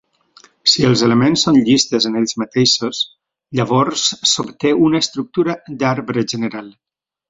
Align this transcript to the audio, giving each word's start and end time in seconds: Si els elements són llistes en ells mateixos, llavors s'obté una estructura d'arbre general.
Si 0.71 0.87
els 0.87 1.03
elements 1.07 1.43
són 1.47 1.59
llistes 1.67 2.09
en 2.11 2.17
ells 2.23 2.35
mateixos, 2.45 3.03
llavors 3.61 4.09
s'obté 4.35 4.75
una 4.91 5.07
estructura 5.07 5.61
d'arbre 5.81 6.31
general. 6.37 6.79